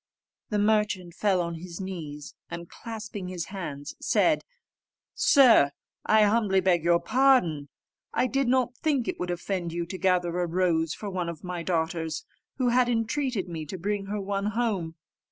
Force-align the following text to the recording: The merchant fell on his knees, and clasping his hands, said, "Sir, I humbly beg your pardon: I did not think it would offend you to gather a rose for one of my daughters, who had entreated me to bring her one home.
The 0.49 0.57
merchant 0.57 1.13
fell 1.13 1.41
on 1.41 1.53
his 1.53 1.79
knees, 1.79 2.33
and 2.49 2.67
clasping 2.67 3.27
his 3.27 3.45
hands, 3.53 3.93
said, 4.01 4.43
"Sir, 5.13 5.69
I 6.07 6.23
humbly 6.23 6.59
beg 6.59 6.83
your 6.83 6.99
pardon: 6.99 7.69
I 8.11 8.25
did 8.25 8.47
not 8.47 8.75
think 8.75 9.07
it 9.07 9.19
would 9.19 9.29
offend 9.29 9.73
you 9.73 9.85
to 9.85 9.99
gather 9.99 10.39
a 10.39 10.47
rose 10.47 10.95
for 10.95 11.11
one 11.11 11.29
of 11.29 11.43
my 11.43 11.61
daughters, 11.61 12.25
who 12.57 12.69
had 12.69 12.89
entreated 12.89 13.47
me 13.47 13.63
to 13.67 13.77
bring 13.77 14.07
her 14.07 14.19
one 14.19 14.47
home. 14.47 14.95